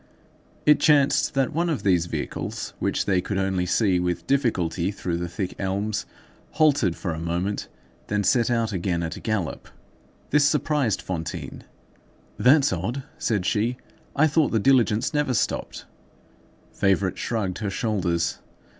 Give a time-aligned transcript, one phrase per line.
[0.65, 5.17] It chanced that one of these vehicles, which they could only see with difficulty through
[5.17, 6.07] the thick elms,
[6.53, 7.67] halted for a moment,
[8.07, 9.67] then set out again at a gallop.
[10.31, 11.65] This surprised Fantine.
[12.39, 13.77] "That's odd!" said she.
[14.15, 15.85] "I thought the diligence never stopped."
[16.73, 18.39] Favourite shrugged her shoulders.